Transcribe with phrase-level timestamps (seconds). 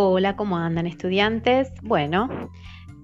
[0.00, 1.72] Hola, ¿cómo andan estudiantes?
[1.82, 2.28] Bueno,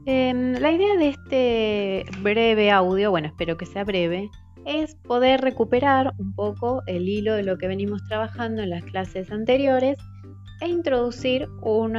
[0.06, 4.30] em, la idea de este breve audio, bueno, espero que sea breve,
[4.64, 9.32] es poder recuperar un poco el hilo de lo que venimos trabajando en las clases
[9.32, 9.98] anteriores
[10.60, 11.94] e introducir un,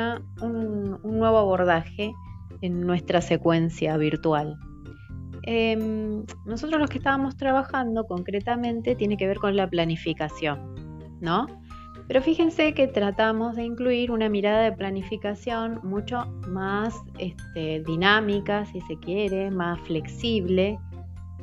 [1.03, 2.13] nuevo abordaje
[2.61, 4.57] en nuestra secuencia virtual.
[5.43, 10.73] Em, nosotros los que estábamos trabajando concretamente tiene que ver con la planificación,
[11.19, 11.47] ¿no?
[12.07, 18.79] Pero fíjense que tratamos de incluir una mirada de planificación mucho más este, dinámica, si
[18.81, 20.77] se quiere, más flexible,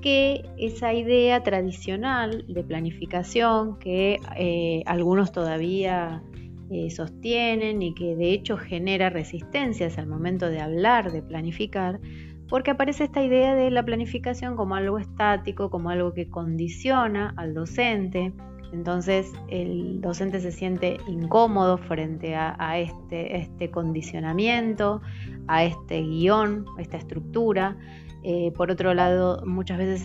[0.00, 6.22] que esa idea tradicional de planificación que eh, algunos todavía
[6.70, 12.00] eh, sostienen y que de hecho genera resistencias al momento de hablar de planificar,
[12.48, 17.54] porque aparece esta idea de la planificación como algo estático, como algo que condiciona al
[17.54, 18.32] docente,
[18.72, 25.02] entonces el docente se siente incómodo frente a, este, este, condicionamiento,
[25.46, 27.76] a este guion, a esta estructura.
[28.24, 30.02] Eh, por otro lado, muchas veces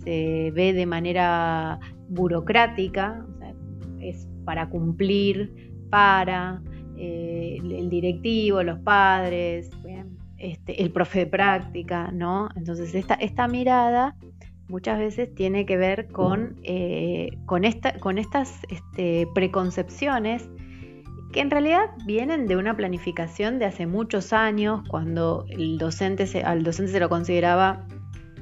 [0.00, 3.26] se, ve de manera burocrática,
[4.00, 6.62] es para cumplir, para
[6.96, 9.70] eh, el directivo, los padres,
[10.38, 12.48] este, el profe de práctica, ¿no?
[12.56, 14.16] Entonces esta mirada
[14.68, 20.48] muchas veces tiene que ver con, eh, con, esta, con estas este, preconcepciones
[21.32, 26.62] que en realidad vienen de una planificación de hace muchos años, cuando el docente al
[26.62, 27.86] docente se lo consideraba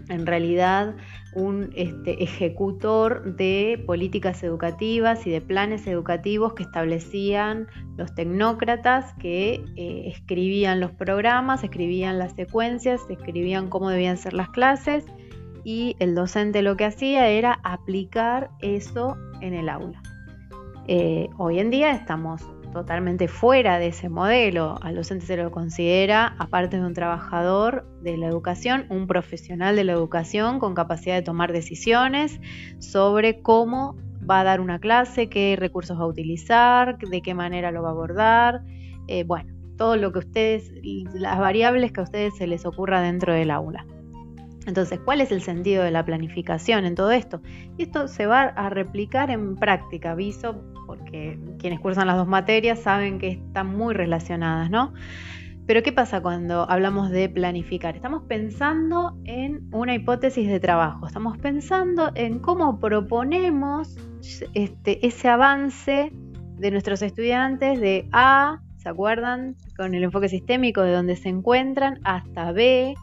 [0.09, 0.95] en realidad
[1.35, 7.67] un este, ejecutor de políticas educativas y de planes educativos que establecían
[7.97, 14.49] los tecnócratas que eh, escribían los programas, escribían las secuencias, escribían cómo debían ser las
[14.51, 15.05] clases
[15.67, 20.01] y el docente lo que hacía era aplicar eso en el aula.
[20.87, 22.41] Eh, hoy en día estamos
[22.73, 24.79] totalmente fuera de ese modelo.
[24.81, 29.83] Al docente se lo considera, aparte de un trabajador de la educación, un profesional de
[29.83, 32.41] la educación con capacidad de tomar decisiones
[32.79, 33.97] sobre cómo
[34.31, 37.89] va a dar una clase, qué recursos va a utilizar, de qué manera lo va
[37.89, 38.63] a abordar.
[39.09, 40.71] Eh, bueno, todo lo que ustedes,
[41.13, 43.85] las variables que a ustedes se les ocurra dentro del aula.
[44.67, 47.41] Entonces, ¿cuál es el sentido de la planificación en todo esto?
[47.79, 52.81] Y esto se va a replicar en práctica, aviso, porque quienes cursan las dos materias
[52.81, 54.93] saben que están muy relacionadas, ¿no?
[55.67, 57.97] Pero ¿qué pasa cuando hablamos de planificar?
[57.97, 63.97] Estamos pensando en una hipótesis de trabajo, estamos pensando en cómo proponemos
[64.55, 69.57] este, ese avance de nuestros estudiantes de A, ¿se acuerdan?
[69.77, 72.95] Con el enfoque sistémico de donde se encuentran, hasta B,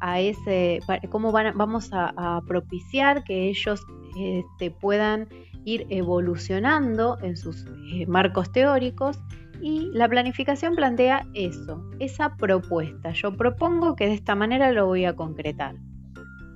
[0.00, 0.80] a ese,
[1.10, 3.86] cómo vamos a, propiciar que ellos
[4.18, 5.28] este, puedan
[5.64, 9.18] ir evolucionando en sus eh, marcos teóricos
[9.60, 13.12] y la planificación plantea eso, esa propuesta.
[13.12, 15.76] Yo propongo que de esta manera lo voy a concretar.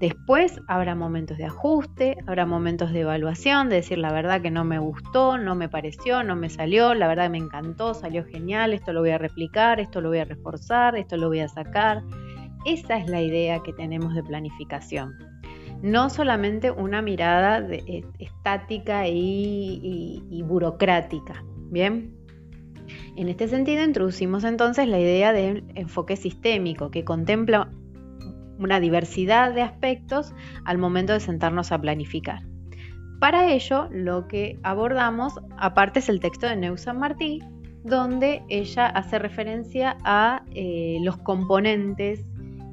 [0.01, 4.65] Después habrá momentos de ajuste, habrá momentos de evaluación, de decir la verdad que no
[4.65, 8.93] me gustó, no me pareció, no me salió, la verdad me encantó, salió genial, esto
[8.93, 12.03] lo voy a replicar, esto lo voy a reforzar, esto lo voy a sacar.
[12.65, 15.15] Esa es la idea que tenemos de planificación.
[15.83, 21.45] No solamente una mirada eh, estática y, burocrática.
[21.71, 22.15] Bien.
[23.17, 27.71] En este sentido, introducimos entonces la idea del enfoque sistémico, que contempla
[28.59, 30.33] una diversidad de aspectos
[30.65, 32.43] al momento de sentarnos a planificar.
[33.21, 37.41] Para ello, lo que abordamos, aparte, es el texto de Neusa Martí,
[37.85, 42.25] donde ella hace referencia a eh, los componentes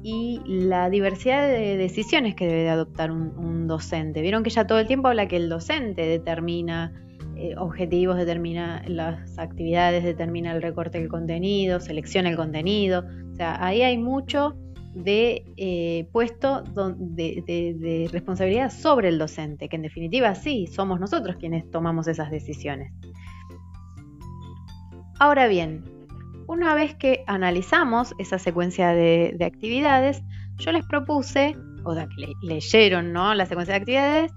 [0.02, 4.20] y la diversidad de decisiones que debe de adoptar un, docente.
[4.22, 6.92] Vieron que ya todo el tiempo habla que el docente determina
[7.36, 13.04] eh, objetivos, determina las actividades, determina el recorte del contenido, selecciona el contenido.
[13.32, 14.56] O sea, ahí hay mucho
[14.94, 21.36] de eh, puesto de, de responsabilidad sobre el docente, que en definitiva sí, somos nosotros
[21.36, 22.92] quienes tomamos esas decisiones.
[25.20, 25.84] Ahora bien,
[26.52, 30.22] una vez que analizamos esa secuencia de, actividades,
[30.58, 33.34] yo les propuse, o sea, que leyeron ¿no?
[33.34, 34.32] la secuencia de actividades,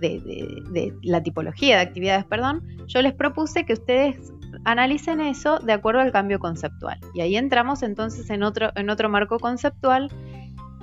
[0.00, 4.32] de, la tipología de actividades, perdón, yo les propuse que ustedes
[4.64, 6.98] analicen eso de acuerdo al cambio conceptual.
[7.14, 10.10] Y ahí entramos entonces en otro, en otro marco conceptual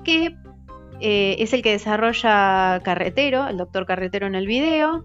[0.06, 0.38] que
[1.02, 5.04] eh, es el que desarrolla Carretero, el doctor Carretero en el video,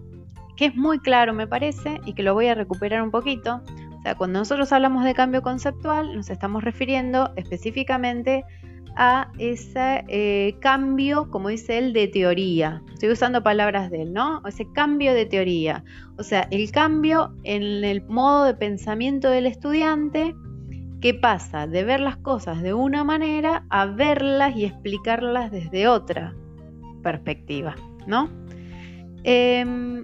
[0.55, 3.61] que es muy claro me parece y que lo voy a recuperar un poquito
[4.17, 8.43] cuando nosotros hablamos de cambio conceptual, nos estamos refiriendo específicamente
[8.97, 12.81] a ese eh, cambio, como dice él, de teoría.
[12.93, 14.41] Estoy usando palabras de él, ¿no?
[14.47, 15.83] Ese cambio de teoría.
[16.17, 20.33] O sea, el cambio en el modo de pensamiento del estudiante
[21.05, 21.67] ¿Qué pasa?
[21.67, 26.33] De ver las cosas de una manera a verlas y explicarlas desde otra
[27.03, 27.75] perspectiva,
[28.07, 28.27] ¿no?
[29.23, 30.03] Em,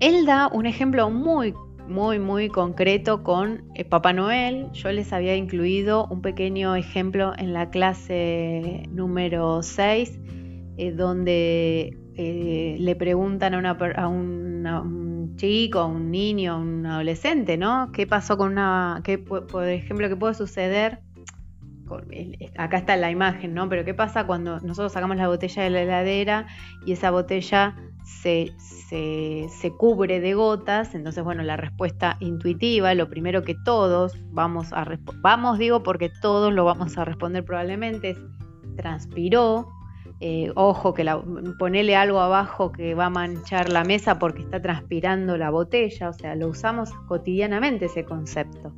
[0.00, 1.54] él da un ejemplo muy,
[1.90, 4.70] muy, muy concreto con eh, Papá Noel.
[4.72, 10.18] Yo les había incluido un pequeño ejemplo en la clase número 6,
[10.78, 16.86] eh, donde eh, le preguntan a, una, a, un chico, a un niño, a un
[16.86, 17.90] adolescente, ¿no?
[17.92, 21.00] ¿Qué pasó con una, qué, por ejemplo, qué puede suceder?
[22.56, 23.68] acá está la imagen, ¿no?
[23.68, 26.46] Pero ¿qué pasa cuando nosotros sacamos la botella de la heladera
[26.86, 30.94] y esa botella se, se, cubre de gotas?
[30.94, 34.86] Entonces, bueno, la respuesta intuitiva, lo primero que todos vamos a
[35.22, 38.18] vamos digo porque todos lo vamos a responder probablemente es
[38.76, 39.68] transpiró,
[40.20, 41.22] eh, ojo, que la,
[41.58, 46.12] ponele algo abajo que va a manchar la mesa porque está transpirando la botella, o
[46.12, 48.72] sea, lo usamos cotidianamente ese concepto.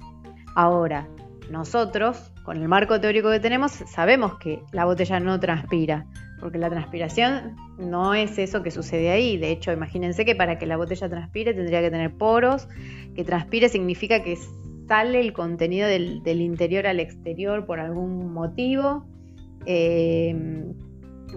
[0.54, 1.08] Ahora,
[1.50, 6.06] nosotros, con el marco teórico que tenemos, sabemos que la botella no transpira,
[6.42, 9.36] porque la transpiración no es eso que sucede ahí.
[9.38, 12.68] De hecho, imagínense que para que la botella transpire tendría que tener poros,
[13.14, 14.36] que transpire significa que
[14.88, 19.06] sale el contenido del, interior al exterior por algún motivo.
[19.66, 20.34] Eh,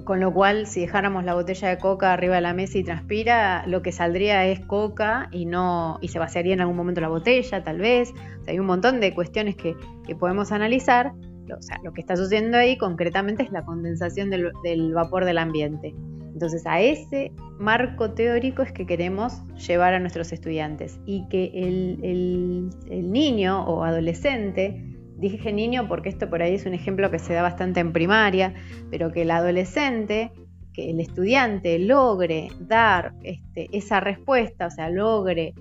[0.03, 3.65] con lo cual, si dejáramos la botella de coca arriba de la mesa y transpira,
[3.67, 7.63] lo que saldría es coca y no y se vaciaría en algún momento la botella,
[7.63, 8.11] tal vez.
[8.47, 9.75] hay un montón de cuestiones que,
[10.19, 11.13] podemos analizar.
[11.53, 15.93] O sea, lo que está sucediendo ahí concretamente es la condensación del, vapor del ambiente.
[16.33, 23.11] Entonces, a ese marco teórico es que queremos llevar a nuestros estudiantes y que el
[23.11, 27.41] niño o adolescente Dije niño porque esto por ahí es un ejemplo que se da
[27.41, 28.53] bastante en primaria,
[28.91, 30.31] pero que el adolescente,
[30.73, 35.53] que el estudiante logre dar este, esa respuesta, o sea, logre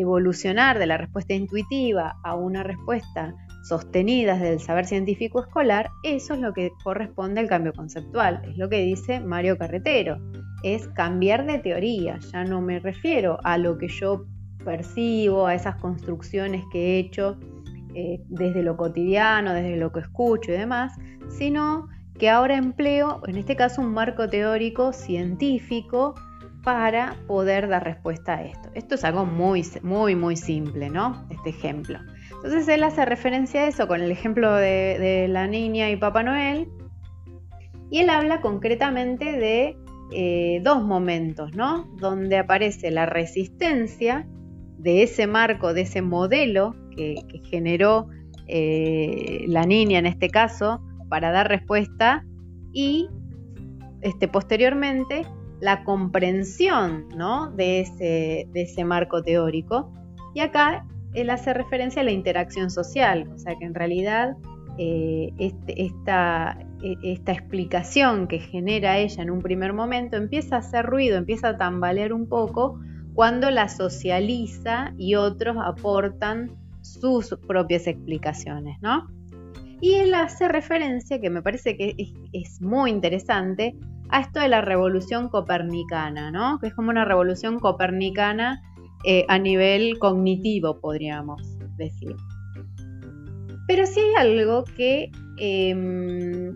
[0.00, 3.34] evolucionar de la respuesta intuitiva a una respuesta
[3.64, 8.68] sostenida del saber científico escolar, eso es lo que corresponde al cambio conceptual, es lo
[8.68, 10.18] que dice Mario Carretero,
[10.62, 14.26] es cambiar de teoría, ya no me refiero a lo que yo
[14.64, 17.38] percibo, a esas construcciones que he hecho
[17.94, 20.92] eh, desde lo cotidiano, desde lo que escucho y demás,
[21.28, 21.88] sino
[22.18, 26.14] que ahora empleo, en este caso, un marco teórico científico
[26.66, 28.70] para poder dar respuesta a esto.
[28.74, 31.24] Esto es algo muy, muy, muy simple, ¿no?
[31.30, 32.00] Este ejemplo.
[32.34, 36.66] Entonces él hace referencia a eso con el ejemplo de, la niña y Papá Noel.
[37.88, 39.76] Y él habla concretamente de
[40.10, 41.84] eh, dos momentos, ¿no?
[42.00, 44.26] Donde aparece la resistencia
[44.76, 48.08] de ese marco, de ese modelo que, generó
[48.48, 52.26] eh, la niña en este caso para dar respuesta
[52.72, 53.08] y
[54.00, 55.22] este, posteriormente
[55.60, 57.08] la comprensión
[57.56, 59.92] de, ese, de ese marco teórico.
[60.34, 64.36] Y acá él hace referencia a la interacción social, o sea que en realidad
[64.78, 70.58] eh, este, esta, e, esta, explicación que genera ella en un primer momento empieza a
[70.58, 72.78] hacer ruido, empieza a tambalear un poco
[73.14, 79.06] cuando la socializa y otros aportan sus propias explicaciones, ¿no?
[79.80, 81.94] Y él hace referencia, que me parece que
[82.32, 83.74] es, muy interesante,
[84.10, 86.58] a esto de la revolución copernicana, ¿no?
[86.58, 88.62] Que es como una revolución copernicana
[89.04, 91.42] eh, a nivel cognitivo, podríamos
[91.76, 92.16] decir.
[93.66, 96.54] Pero sí hay algo que em,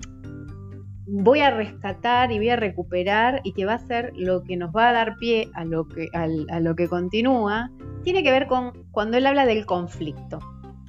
[1.06, 4.74] voy a rescatar y voy a recuperar y que va a ser lo que nos
[4.74, 7.70] va a dar pie a lo que, continúa,
[8.04, 10.38] tiene que ver con cuando él habla del conflicto.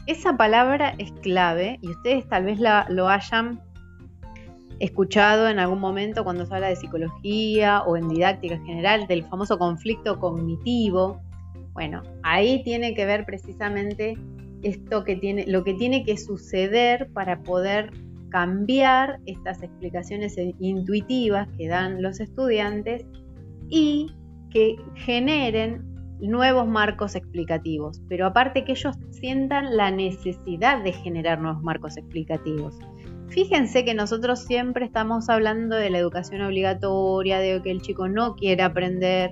[0.08, 3.62] Esa palabra es clave y ustedes tal vez lo hayan
[4.82, 9.24] escuchado en algún momento cuando se habla de psicología o en didáctica en general del
[9.26, 11.22] famoso conflicto cognitivo.
[11.74, 14.18] Bueno, ahí tiene que ver precisamente
[14.64, 17.92] esto que tiene, lo que tiene que suceder para poder
[18.30, 23.06] cambiar estas explicaciones intuitivas que dan los estudiantes
[23.70, 24.12] y
[24.50, 25.84] que generen
[26.22, 32.78] nuevos marcos explicativos, pero aparte que ellos sientan la necesidad de generar nuevos marcos explicativos.
[33.32, 38.36] Fíjense que nosotros siempre estamos hablando de la educación obligatoria, de que el chico no
[38.36, 39.32] quiere aprender,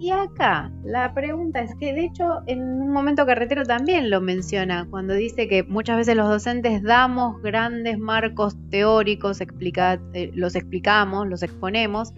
[0.00, 4.86] y acá la pregunta es que de hecho en un momento carretero también lo menciona
[4.88, 11.42] cuando dice que muchas veces los docentes damos grandes marcos teóricos, eh, los explicamos, los
[11.42, 12.14] exponemos,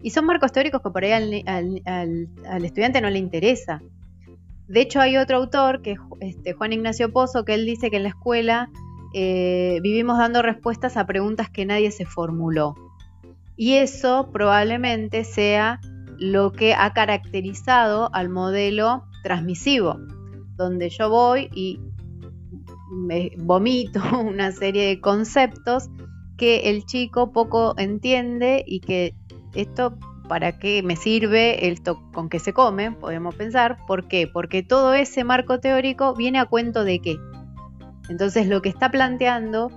[0.00, 3.82] y son marcos teóricos que por ahí al, estudiante no le interesa.
[4.66, 7.98] De hecho hay otro autor, que es este, Juan Ignacio Pozo, que él dice que
[7.98, 8.70] en la escuela
[9.14, 12.74] eh, vivimos dando respuestas a preguntas que nadie se formuló.
[13.56, 15.80] Y eso probablemente sea
[16.18, 19.98] lo que ha caracterizado al modelo transmisivo,
[20.56, 21.80] donde yo voy y
[23.38, 25.88] vomito una serie de conceptos
[26.36, 29.14] que el chico poco entiende y que
[29.54, 29.98] esto
[30.28, 33.78] para qué me sirve, esto con qué se come, podemos pensar.
[33.86, 34.26] ¿Por qué?
[34.26, 37.16] Porque todo ese marco teórico viene a cuento de qué.
[38.08, 39.70] Entonces lo que está planteando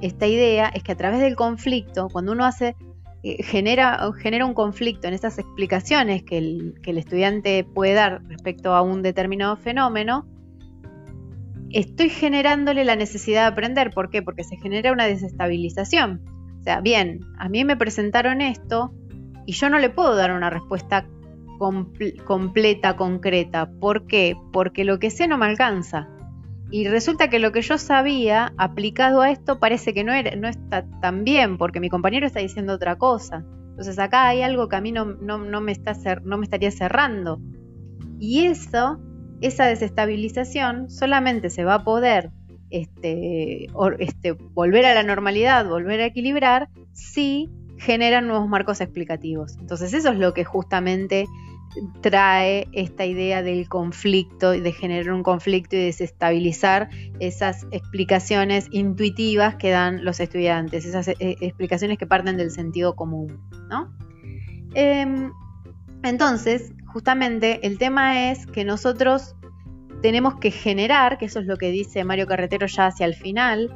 [0.00, 2.76] esta idea es que a través del conflicto, cuando uno hace,
[3.22, 8.22] eh, genera, genera un conflicto en esas explicaciones que el, que el estudiante puede dar
[8.28, 10.26] respecto a un determinado fenómeno,
[11.70, 13.90] estoy generándole la necesidad de aprender.
[13.90, 14.22] ¿Por qué?
[14.22, 16.22] Porque se genera una desestabilización.
[16.60, 18.92] O sea, bien, a mí me presentaron esto
[19.46, 21.06] y yo no le puedo dar una respuesta
[21.58, 23.70] completa, concreta.
[23.80, 24.36] ¿Por qué?
[24.52, 26.08] Porque lo que sé no me alcanza.
[26.70, 31.24] Y resulta que lo que yo sabía aplicado a esto parece que no, está tan
[31.24, 33.44] bien, porque mi compañero está diciendo otra cosa.
[33.70, 37.40] Entonces acá hay algo que a mí no, me, está no me estaría cerrando.
[38.20, 39.00] Y eso
[39.40, 42.30] esa desestabilización solamente se va a poder
[42.70, 43.66] este,
[43.98, 49.56] este, volver a la normalidad, volver a equilibrar, si generan nuevos marcos explicativos.
[49.58, 51.26] Entonces eso es lo que justamente
[52.00, 59.70] trae esta idea del conflicto, de generar un conflicto y desestabilizar esas explicaciones intuitivas que
[59.70, 63.40] dan los estudiantes, esas eh, explicaciones que parten del sentido común.
[63.68, 63.92] ¿no?
[64.74, 65.32] Em,
[66.02, 69.36] entonces, justamente el tema es que nosotros
[70.02, 73.70] tenemos que generar, que eso es lo que dice Mario Carretero ya hacia el final,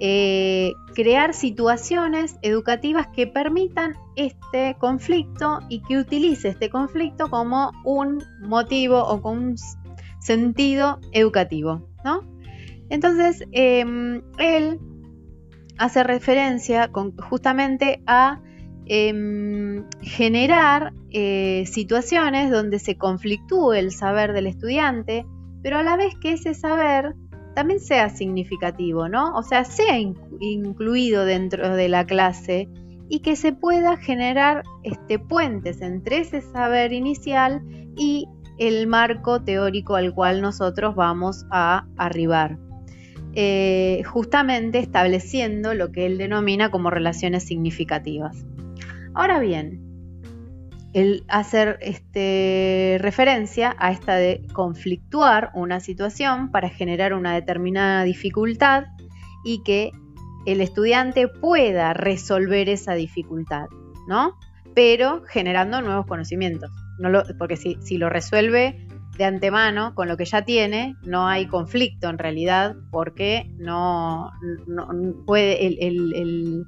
[0.00, 8.20] eh, crear situaciones educativas que permitan este conflicto y que utilice este conflicto como un
[8.40, 9.54] motivo o como un
[10.18, 12.22] sentido educativo, ¿no?
[12.90, 14.80] Entonces, em, él
[15.78, 16.90] hace referencia
[17.28, 18.40] justamente a
[18.90, 25.26] Em, generar eh, situaciones donde se conflictúe el saber del estudiante,
[25.62, 27.14] pero a la vez que ese saber
[27.58, 29.34] también sea significativo, ¿no?
[29.34, 32.68] O sea, sea incluido dentro de la clase
[33.08, 37.60] y que se pueda generar este, puentes entre ese saber inicial
[37.96, 42.60] y el marco teórico al cual nosotros vamos a arribar.
[43.34, 48.46] Eh, justamente estableciendo lo que él denomina como relaciones significativas.
[49.14, 49.80] Ahora bien,
[50.92, 58.86] el hacer este, referencia a esta de conflictuar una situación para generar una determinada dificultad
[59.44, 59.92] y que
[60.46, 63.66] el estudiante pueda resolver esa dificultad,
[64.06, 64.38] ¿no?
[64.74, 66.70] Pero generando nuevos conocimimientos.
[67.38, 68.86] porque si, lo resuelve
[69.18, 74.32] de antemano con lo que ya tiene, no hay conflicto en realidad, porque no,
[75.26, 76.66] puede el el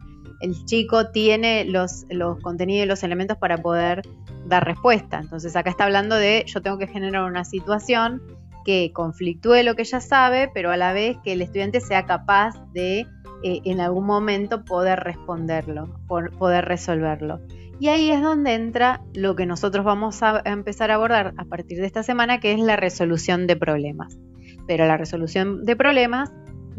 [0.65, 4.03] chico tiene los, los contenidos y los elementos para poder
[4.47, 5.19] dar respuesta.
[5.21, 8.23] Entonces acá está hablando de yo tengo que generar una situación
[8.65, 12.55] que conflictúe lo que ya sabe, pero a la vez que el estudiante sea capaz
[12.73, 13.07] de
[13.43, 17.41] eh, en algún momento poder responderlo, poder resolverlo.
[17.79, 21.79] Y ahí es donde entra lo que nosotros vamos a empezar a abordar a partir
[21.81, 24.19] de esta semana, que es la resolución de problemas.
[24.67, 26.31] Pero la resolución de problemas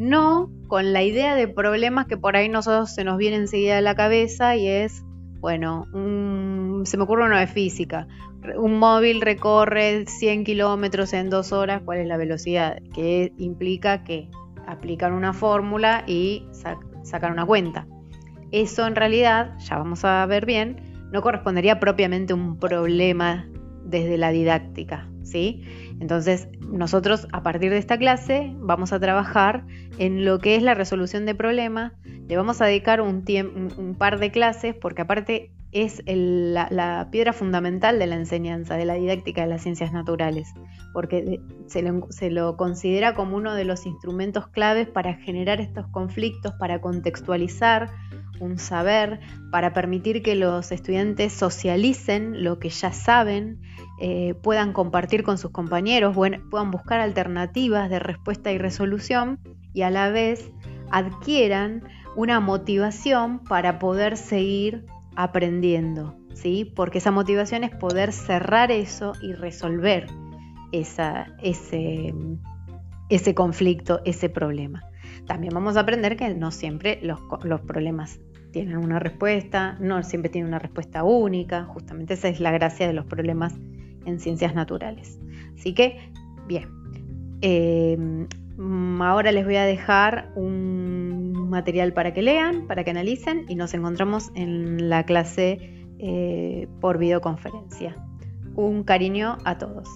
[0.01, 3.81] no con la idea de problemas que por ahí nosotros se nos viene enseguida a
[3.81, 5.03] la cabeza y es,
[5.39, 5.85] bueno,
[6.85, 8.07] se me ocurre uno de física.
[8.57, 12.79] Un móvil recorre 100 kilómetros en dos horas, ¿cuál es la velocidad?
[12.95, 14.27] Que implica que
[14.65, 16.47] aplicar una fórmula y
[17.03, 17.85] sacar una cuenta.
[18.51, 23.47] Eso en realidad, ya vamos a ver bien, no correspondería propiamente a un problema
[23.85, 25.10] desde la didáctica,
[25.99, 29.65] Entonces, nosotros a partir de esta clase vamos a trabajar
[29.97, 31.93] en lo que es la resolución de problemas.
[32.27, 33.23] Le vamos a dedicar un,
[33.77, 38.95] un par de clases porque aparte es la, piedra fundamental de la enseñanza, de la
[38.95, 40.53] didáctica de las ciencias naturales,
[40.93, 45.87] porque se lo, se lo, considera como uno de los instrumentos claves para generar estos
[45.87, 47.89] conflictos, para contextualizar
[48.41, 49.19] un saber,
[49.51, 53.61] para permitir que los estudiantes socialicen lo que ya saben,
[54.03, 59.39] eh, puedan compartir con sus compañeros, puedan buscar alternativas de respuesta y resolución
[59.75, 60.51] y a la vez
[60.89, 61.83] adquieran
[62.15, 66.65] una motivación para poder seguir aprendiendo, ¿sí?
[66.75, 70.07] Porque esa motivación es poder cerrar eso y resolver
[70.71, 72.15] ese,
[73.09, 74.81] ese conflicto, ese problema.
[75.27, 78.19] También vamos a aprender que no siempre los, los problemas
[78.51, 82.93] tienen una respuesta, no siempre tienen una respuesta única, justamente esa es la gracia de
[82.93, 83.53] los problemas
[84.05, 85.19] en ciencias naturales.
[85.57, 85.97] Así que,
[86.47, 86.69] bien,
[87.41, 88.27] em,
[89.01, 93.73] ahora les voy a dejar un material para que lean, para que analicen y nos
[93.73, 97.95] encontramos en la clase eh, por videoconferencia.
[98.55, 99.87] Un cariño a todos.